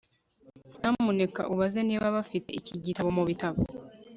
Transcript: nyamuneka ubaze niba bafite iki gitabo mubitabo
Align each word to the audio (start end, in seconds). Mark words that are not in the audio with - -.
nyamuneka 0.79 1.41
ubaze 1.53 1.79
niba 1.87 2.15
bafite 2.17 2.49
iki 2.59 2.73
gitabo 2.85 3.09
mubitabo 3.17 3.59